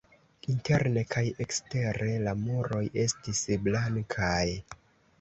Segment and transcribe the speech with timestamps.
[0.53, 4.45] Interne kaj ekstere la muroj estis blankaj.